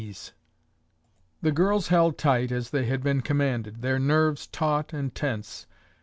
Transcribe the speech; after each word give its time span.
'S." 0.03 0.33
The 1.43 1.51
girls 1.51 1.89
held 1.89 2.17
tight 2.17 2.51
as 2.51 2.71
they 2.71 2.85
had 2.85 3.03
been 3.03 3.21
commanded, 3.21 3.83
their 3.83 3.99
nerves 3.99 4.47
taut 4.47 4.93
and 4.93 5.13
tense. 5.13 5.67